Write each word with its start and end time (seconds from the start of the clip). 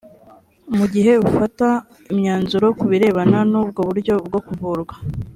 mu 0.77 0.85
gihe 0.93 1.13
ufata 1.29 1.67
imyanzuro 2.11 2.67
ku 2.79 2.85
birebana 2.91 3.39
n 3.51 3.53
ubwo 3.61 3.79
buryo 3.89 4.13
bwo 4.27 4.39
kuvurwa 4.47 4.95